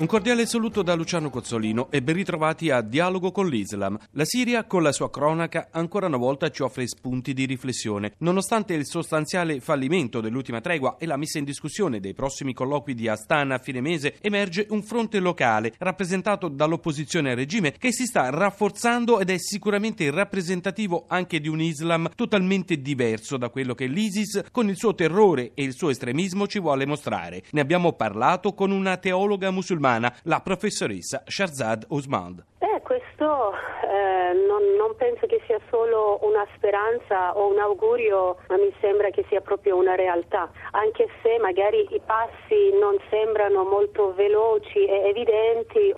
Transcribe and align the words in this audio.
Un 0.00 0.06
cordiale 0.06 0.46
saluto 0.46 0.82
da 0.82 0.94
Luciano 0.94 1.28
Cozzolino 1.28 1.90
e 1.90 2.00
ben 2.02 2.14
ritrovati 2.14 2.70
a 2.70 2.82
Dialogo 2.82 3.32
con 3.32 3.48
l'Islam. 3.48 3.98
La 4.12 4.24
Siria, 4.24 4.62
con 4.62 4.84
la 4.84 4.92
sua 4.92 5.10
cronaca, 5.10 5.70
ancora 5.72 6.06
una 6.06 6.16
volta 6.16 6.52
ci 6.52 6.62
offre 6.62 6.86
spunti 6.86 7.34
di 7.34 7.46
riflessione. 7.46 8.12
Nonostante 8.18 8.74
il 8.74 8.86
sostanziale 8.86 9.58
fallimento 9.58 10.20
dell'ultima 10.20 10.60
tregua 10.60 10.98
e 11.00 11.06
la 11.06 11.16
messa 11.16 11.38
in 11.38 11.44
discussione 11.44 11.98
dei 11.98 12.14
prossimi 12.14 12.54
colloqui 12.54 12.94
di 12.94 13.08
Astana 13.08 13.56
a 13.56 13.58
fine 13.58 13.80
mese, 13.80 14.14
emerge 14.20 14.68
un 14.70 14.84
fronte 14.84 15.18
locale, 15.18 15.74
rappresentato 15.78 16.46
dall'opposizione 16.46 17.30
al 17.30 17.36
regime, 17.36 17.72
che 17.76 17.90
si 17.90 18.06
sta 18.06 18.30
rafforzando 18.30 19.18
ed 19.18 19.30
è 19.30 19.38
sicuramente 19.38 20.08
rappresentativo 20.12 21.06
anche 21.08 21.40
di 21.40 21.48
un 21.48 21.60
Islam 21.60 22.08
totalmente 22.14 22.80
diverso 22.80 23.36
da 23.36 23.48
quello 23.48 23.74
che 23.74 23.86
l'ISIS, 23.86 24.44
con 24.52 24.68
il 24.68 24.76
suo 24.76 24.94
terrore 24.94 25.50
e 25.54 25.64
il 25.64 25.74
suo 25.74 25.90
estremismo, 25.90 26.46
ci 26.46 26.60
vuole 26.60 26.86
mostrare. 26.86 27.42
Ne 27.50 27.60
abbiamo 27.60 27.94
parlato 27.94 28.54
con 28.54 28.70
una 28.70 28.96
teologa 28.96 29.50
musulmana 29.50 29.86
la 30.24 30.40
professoressa 30.40 31.22
Shahzad 31.26 31.86
Ousmand. 31.88 32.44
Eh, 32.58 32.82
questo 32.82 33.52
eh, 33.82 34.32
non, 34.46 34.62
non, 34.76 34.94
penso 34.96 35.26
che 35.26 35.40
sia 35.46 35.58
solo 35.70 36.18
una 36.22 36.46
speranza 36.56 37.36
o 37.36 37.48
un 37.50 37.58
augurio, 37.58 38.36
ma 38.48 38.56
mi 38.56 38.72
sembra 38.80 39.10
che 39.10 39.24
sia 39.28 39.40
proprio 39.40 39.76
una 39.76 39.94
realtà, 39.94 40.50
anche 40.72 41.08
se 41.22 41.38
magari 41.38 41.86
i 41.90 42.00
passi 42.04 42.76
non 42.78 42.96
sembrano 43.08 43.64
molto 43.64 44.12
veloci 44.14 44.84
e 44.84 45.08
evidenti, 45.08 45.94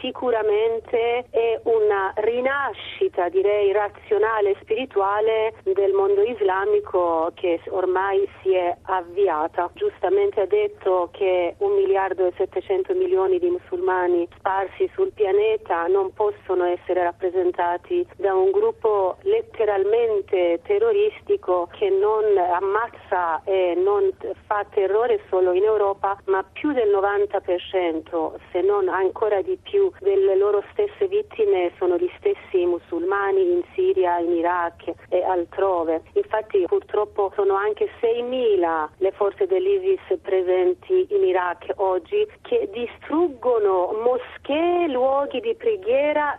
sicuramente 0.00 1.26
è 1.30 1.60
una 1.64 2.12
rinascita, 2.16 3.28
direi, 3.28 3.72
razionale 3.72 4.50
e 4.50 4.56
spirituale 4.60 5.54
del 5.62 5.92
mondo 5.92 6.22
islamico 6.22 7.30
che 7.34 7.60
ormai 7.68 8.28
si 8.42 8.52
è 8.54 8.76
avviata. 8.82 9.70
Giustamente 9.74 10.40
ha 10.40 10.46
detto 10.46 11.10
che 11.12 11.54
un 11.58 11.74
miliardo 11.74 12.26
e 12.26 12.32
700 12.36 12.94
milioni 12.94 13.38
di 13.38 13.50
musulmani 13.50 14.28
sparsi 14.36 14.90
sul 14.94 15.12
pianeta 15.12 15.86
non 15.86 16.12
possono 16.12 16.64
essere 16.64 17.02
rappresentati 17.02 18.06
da 18.16 18.34
un 18.34 18.50
gruppo 18.50 19.16
letteralmente 19.22 20.60
terroristico 20.64 21.68
che 21.72 21.90
non 21.90 22.36
ammazza 22.36 23.42
e 23.44 23.74
non 23.76 24.10
fa 24.46 24.64
terrore 24.70 25.20
solo 25.28 25.52
in 25.52 25.64
Europa, 25.64 26.18
ma 26.26 26.44
più 26.52 26.72
del 26.72 26.88
90%, 26.88 28.34
se 28.52 28.60
non 28.60 28.88
ancora 28.88 29.40
di 29.42 29.58
più, 29.62 29.85
delle 30.00 30.36
loro 30.36 30.62
stesse 30.72 31.06
vittime 31.08 31.72
sono 31.78 31.96
gli 31.96 32.10
stessi 32.18 32.64
musulmani 32.64 33.42
in 33.42 33.62
Siria, 33.74 34.18
in 34.18 34.32
Iraq 34.32 34.92
e 35.08 35.22
altrove. 35.22 36.02
Infatti 36.14 36.64
purtroppo 36.66 37.32
sono 37.34 37.54
anche 37.54 37.88
6.000 38.00 38.88
le 38.98 39.12
forze 39.12 39.46
dell'ISIS 39.46 40.18
presenti 40.20 41.06
in 41.10 41.24
Iraq 41.24 41.72
oggi 41.76 42.26
che 42.42 42.68
distruggono 42.72 43.92
moschee, 44.02 44.88
luoghi 44.88 45.40
di 45.40 45.54
preghiera 45.54 45.76
preghiera 45.76 46.38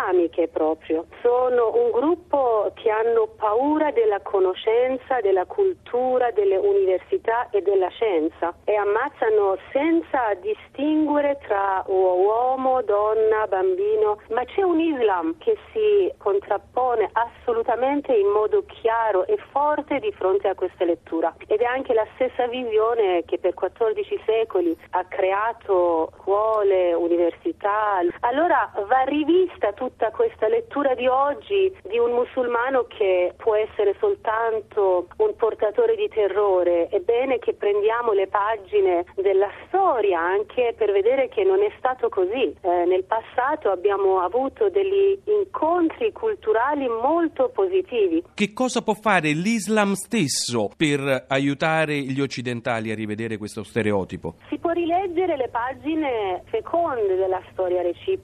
islamiche 0.00 0.48
proprio. 0.48 1.06
Sono 1.22 1.72
un 1.74 1.90
gruppo 1.90 2.72
che 2.74 2.90
hanno 2.90 3.28
paura 3.36 3.90
della 3.90 4.20
conoscenza, 4.20 5.20
della 5.20 5.44
cultura, 5.44 6.30
delle 6.30 6.56
università 6.56 7.48
e 7.50 7.60
della 7.60 7.88
scienza 7.88 8.54
e 8.64 8.74
ammazzano 8.74 9.56
senza 9.72 10.34
distinguere 10.40 11.38
tra 11.46 11.84
uomo, 11.86 12.82
donna, 12.82 13.46
bambino, 13.46 14.20
ma 14.30 14.44
c'è 14.44 14.62
un 14.62 14.80
Islam 14.80 15.36
che 15.38 15.56
si 15.72 16.12
contrappone 16.16 17.10
assolutamente 17.12 18.14
in 18.14 18.28
modo 18.28 18.64
chiaro 18.66 19.26
e 19.26 19.36
forte 19.50 19.98
di 19.98 20.12
fronte 20.12 20.48
a 20.48 20.54
questa 20.54 20.84
lettura 20.84 21.34
ed 21.46 21.60
è 21.60 21.64
anche 21.64 21.92
la 21.92 22.06
stessa 22.14 22.46
visione 22.46 23.24
che 23.26 23.38
per 23.38 23.54
14 23.54 24.22
secoli 24.24 24.76
ha 24.90 25.04
creato 25.04 26.12
scuole, 26.20 26.94
università. 26.94 28.00
Allora 28.30 28.70
va 28.86 29.00
rivista 29.00 29.72
tutta 29.72 30.12
questa 30.12 30.46
lettura 30.46 30.94
di 30.94 31.08
oggi 31.08 31.74
di 31.82 31.98
un 31.98 32.12
musulmano 32.12 32.86
che 32.86 33.34
può 33.36 33.56
essere 33.56 33.96
soltanto 33.98 35.08
un 35.16 35.34
portatore 35.34 35.96
di 35.96 36.08
terrore. 36.08 36.86
È 36.90 37.00
bene 37.00 37.40
che 37.40 37.54
prendiamo 37.54 38.12
le 38.12 38.28
pagine 38.28 39.04
della 39.16 39.50
storia 39.66 40.20
anche 40.20 40.74
per 40.78 40.92
vedere 40.92 41.28
che 41.28 41.42
non 41.42 41.60
è 41.60 41.72
stato 41.78 42.08
così. 42.08 42.54
Eh, 42.60 42.84
nel 42.86 43.02
passato 43.02 43.68
abbiamo 43.68 44.20
avuto 44.20 44.70
degli 44.70 45.18
incontri 45.24 46.12
culturali 46.12 46.86
molto 46.86 47.48
positivi. 47.48 48.22
Che 48.32 48.52
cosa 48.52 48.80
può 48.82 48.94
fare 48.94 49.32
l'Islam 49.32 49.94
stesso 49.94 50.70
per 50.76 51.24
aiutare 51.26 51.94
gli 51.94 52.20
occidentali 52.20 52.92
a 52.92 52.94
rivedere 52.94 53.38
questo 53.38 53.64
stereotipo? 53.64 54.34
Si 54.48 54.58
può 54.58 54.70
rileggere 54.70 55.36
le 55.36 55.48
pagine 55.48 56.44
feconde 56.44 57.16
della 57.16 57.42
storia 57.50 57.82
reciproca 57.82 58.18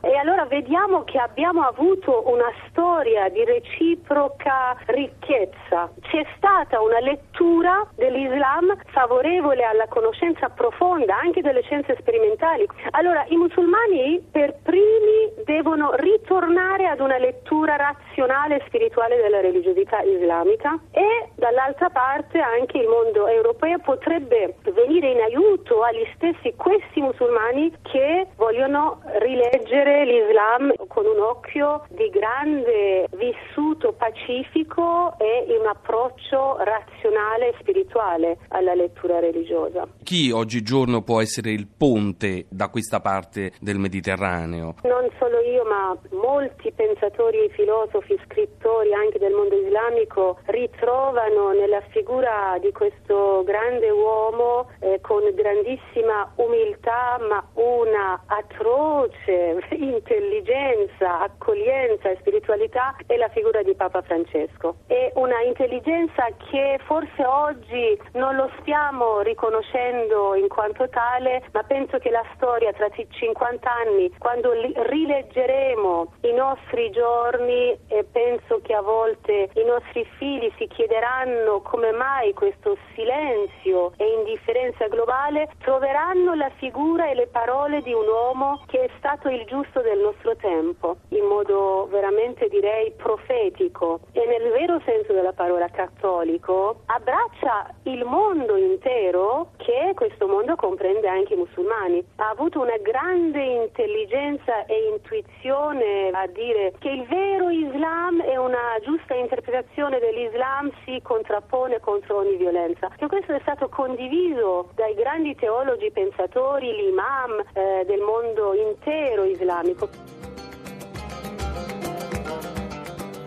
e 0.00 0.16
allora 0.16 0.44
vediamo 0.46 1.04
che 1.04 1.18
abbiamo 1.18 1.62
avuto 1.62 2.28
una 2.28 2.50
storia 2.68 3.28
di 3.28 3.44
reciproca 3.44 4.76
ricchezza. 4.86 5.90
C'è 6.00 6.26
stata 6.36 6.80
una 6.80 7.00
lettura 7.00 7.86
dell'Islam 7.94 8.76
favorevole 8.86 9.62
alla 9.62 9.86
conoscenza 9.88 10.48
profonda 10.48 11.18
anche 11.18 11.40
delle 11.40 11.62
scienze 11.62 11.96
sperimentali. 12.00 12.66
Allora 12.90 13.24
i 13.28 13.36
musulmani 13.36 14.24
per 14.30 14.56
primi 14.62 15.32
devono 15.44 15.92
ritornare 15.94 16.86
ad 16.86 17.00
una 17.00 17.18
lettura 17.18 17.76
razionale 17.76 18.56
e 18.56 18.64
spirituale 18.66 19.16
della 19.16 19.40
religiosità 19.40 20.00
islamica 20.02 20.78
e 20.90 21.30
dall'altra 21.34 21.90
parte 21.90 22.40
anche 22.40 22.78
il 22.78 22.88
mondo 22.88 23.26
europeo 23.26 23.78
potrebbe 23.78 24.56
venire 24.72 25.10
in 25.10 25.20
aiuto 25.20 25.82
agli 25.82 26.06
stessi 26.14 26.54
questi 26.56 27.00
musulmani 27.00 27.72
che 27.82 28.28
vogliono 28.36 29.00
rileggere 29.34 30.04
l'Islam 30.04 30.72
con 30.86 31.06
un 31.06 31.18
occhio 31.18 31.84
di 31.88 32.08
grande 32.08 33.08
vissuto 33.16 33.92
pacifico 33.92 35.18
e 35.18 35.46
un 35.58 35.66
approccio 35.66 36.56
razionale 36.58 37.48
e 37.48 37.54
spirituale 37.58 38.38
alla 38.48 38.74
lettura 38.74 39.18
religiosa. 39.18 39.86
Chi 40.04 40.30
oggigiorno 40.30 41.02
può 41.02 41.20
essere 41.20 41.50
il 41.50 41.66
ponte 41.66 42.46
da 42.48 42.68
questa 42.68 43.00
parte 43.00 43.52
del 43.60 43.78
Mediterraneo? 43.78 44.76
Non 44.84 45.10
solo 45.18 45.40
io, 45.40 45.64
ma 45.64 45.96
molti 46.12 46.70
pensatori, 46.72 47.50
filosofi, 47.50 48.16
scrittori 48.24 48.94
anche 48.94 49.18
del 49.18 49.32
mondo 49.32 49.56
islamico 49.56 50.38
ritrovano 50.46 51.52
nella 51.52 51.80
figura 51.90 52.56
di 52.60 52.70
questo 52.70 53.42
grande 53.44 53.90
uomo 53.90 54.70
eh, 54.78 55.00
con 55.00 55.22
grandissima 55.34 56.32
umiltà 56.36 57.18
ma 57.28 57.44
una 57.54 58.22
atroce 58.26 59.13
intelligenza, 59.76 61.20
accoglienza 61.20 62.10
e 62.10 62.16
spiritualità 62.20 62.96
è 63.06 63.16
la 63.16 63.28
figura 63.28 63.62
di 63.62 63.74
Papa 63.74 64.02
Francesco. 64.02 64.76
È 64.86 65.12
una 65.14 65.40
intelligenza 65.42 66.26
che 66.50 66.78
forse 66.84 67.24
oggi 67.24 67.98
non 68.12 68.36
lo 68.36 68.50
stiamo 68.60 69.20
riconoscendo 69.20 70.34
in 70.34 70.48
quanto 70.48 70.88
tale, 70.88 71.42
ma 71.52 71.62
penso 71.62 71.98
che 71.98 72.10
la 72.10 72.24
storia 72.34 72.72
tra 72.72 72.88
50 72.90 73.70
anni, 73.70 74.12
quando 74.18 74.52
rileggeremo 74.52 76.12
i 76.22 76.32
nostri 76.32 76.90
giorni, 76.90 77.76
e 77.88 78.04
penso 78.10 78.60
che 78.62 78.74
a 78.74 78.82
volte 78.82 79.50
i 79.54 79.64
nostri 79.64 80.04
figli 80.18 80.50
si 80.58 80.66
chiederanno 80.66 81.60
come 81.60 81.92
mai 81.92 82.32
questo 82.32 82.76
silenzio 82.94 83.92
e 83.96 84.04
indifferenza 84.18 84.86
globale, 84.88 85.50
troveranno 85.58 86.34
la 86.34 86.50
figura 86.56 87.08
e 87.10 87.14
le 87.14 87.26
parole 87.26 87.82
di 87.82 87.92
un 87.92 88.06
uomo 88.06 88.62
che 88.66 88.84
è 88.84 88.88
stato 89.04 89.28
il 89.28 89.44
giusto 89.44 89.82
del 89.82 89.98
nostro 89.98 90.34
tempo, 90.36 90.96
in 91.08 91.26
modo 91.26 91.86
veramente 91.90 92.48
direi 92.48 92.90
profetico 92.92 94.00
e 94.12 94.24
nel 94.24 94.50
vero 94.50 94.80
senso 94.86 95.12
della 95.12 95.34
parola 95.34 95.68
cattolico, 95.68 96.80
abbraccia 96.86 97.68
il 97.82 98.02
mondo 98.04 98.56
intero 98.56 99.50
che 99.58 99.92
questo 99.94 100.26
mondo 100.26 100.56
comprende 100.56 101.06
anche 101.06 101.34
i 101.34 101.36
musulmani. 101.36 102.02
Ha 102.16 102.30
avuto 102.30 102.62
una 102.62 102.78
grande 102.78 103.42
intelligenza 103.42 104.64
e 104.64 104.88
intuizione 104.94 106.08
a 106.10 106.26
dire 106.28 106.72
che 106.78 106.88
il 106.88 107.04
vero 107.04 107.50
Islam 107.50 108.22
è 108.22 108.36
una 108.36 108.78
giusta 108.82 109.12
interpretazione 109.12 109.98
dell'Islam 109.98 110.72
si 110.86 110.98
contrappone 111.02 111.78
contro 111.80 112.20
ogni 112.20 112.36
violenza. 112.36 112.90
E 112.98 113.06
questo 113.06 113.34
è 113.34 113.40
stato 113.40 113.68
condiviso 113.68 114.70
dai 114.74 114.94
grandi 114.94 115.34
teologi 115.34 115.90
pensatori, 115.90 116.74
l'imam 116.74 117.44
eh, 117.52 117.84
del 117.84 118.00
mondo 118.00 118.54
intero 118.54 118.92
islamico. 119.24 119.88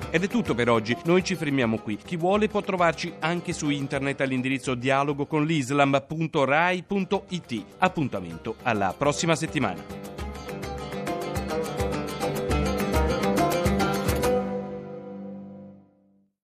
Ed 0.10 0.24
è 0.24 0.28
tutto 0.28 0.56
per 0.56 0.70
oggi, 0.70 0.96
noi 1.04 1.22
ci 1.24 1.36
fermiamo 1.36 1.78
qui. 1.80 1.98
Chi 1.98 2.16
vuole 2.16 2.48
può 2.48 2.62
trovarci 2.62 3.14
anche 3.20 3.52
su 3.54 3.70
internet 3.70 4.22
all'indirizzo 4.22 4.74
dialogoconlislam.rai.it. 4.74 7.64
Appuntamento 7.80 8.56
alla 8.64 8.96
prossima 8.98 9.36
settimana. 9.36 10.16